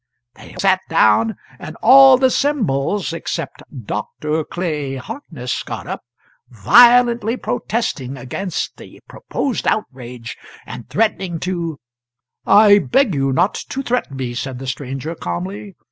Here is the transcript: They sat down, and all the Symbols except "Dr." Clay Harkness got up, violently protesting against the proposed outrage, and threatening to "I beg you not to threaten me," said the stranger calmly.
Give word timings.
They 0.33 0.55
sat 0.59 0.79
down, 0.89 1.35
and 1.59 1.75
all 1.83 2.17
the 2.17 2.31
Symbols 2.31 3.13
except 3.13 3.61
"Dr." 3.85 4.43
Clay 4.43 4.95
Harkness 4.95 5.61
got 5.61 5.85
up, 5.85 6.01
violently 6.49 7.37
protesting 7.37 8.17
against 8.17 8.77
the 8.77 8.99
proposed 9.07 9.67
outrage, 9.67 10.37
and 10.65 10.89
threatening 10.89 11.39
to 11.41 11.79
"I 12.47 12.79
beg 12.79 13.13
you 13.13 13.31
not 13.31 13.53
to 13.69 13.83
threaten 13.83 14.17
me," 14.17 14.33
said 14.33 14.57
the 14.57 14.65
stranger 14.65 15.13
calmly. 15.13 15.75